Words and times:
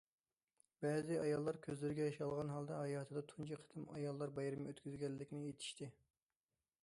بەزى 0.83 1.17
ئاياللار 1.23 1.59
كۆزلىرىگە 1.65 2.07
ياش 2.07 2.17
ئالغان 2.27 2.49
ھالدا، 2.53 2.79
ھاياتىدا 2.79 3.23
تۇنجى 3.33 3.59
قېتىم 3.61 3.85
ئاياللار 3.97 4.33
بايرىمى 4.39 4.71
ئۆتكۈزگەنلىكىنى 4.73 5.45
ئېيتىشتى. 5.49 5.91